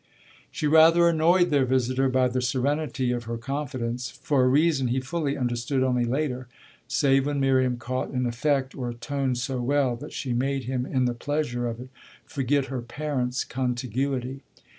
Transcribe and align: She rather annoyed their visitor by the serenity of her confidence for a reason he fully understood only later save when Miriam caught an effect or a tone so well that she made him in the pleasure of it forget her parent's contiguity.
She 0.49 0.65
rather 0.65 1.07
annoyed 1.07 1.51
their 1.51 1.63
visitor 1.67 2.09
by 2.09 2.27
the 2.27 2.41
serenity 2.41 3.11
of 3.11 3.25
her 3.25 3.37
confidence 3.37 4.09
for 4.09 4.43
a 4.43 4.47
reason 4.47 4.87
he 4.87 4.99
fully 4.99 5.37
understood 5.37 5.83
only 5.83 6.05
later 6.05 6.47
save 6.87 7.27
when 7.27 7.39
Miriam 7.39 7.77
caught 7.77 8.09
an 8.09 8.25
effect 8.25 8.73
or 8.73 8.89
a 8.89 8.95
tone 8.95 9.35
so 9.35 9.61
well 9.61 9.95
that 9.97 10.11
she 10.11 10.33
made 10.33 10.63
him 10.63 10.87
in 10.87 11.05
the 11.05 11.13
pleasure 11.13 11.67
of 11.67 11.79
it 11.79 11.89
forget 12.25 12.65
her 12.65 12.81
parent's 12.81 13.43
contiguity. 13.43 14.41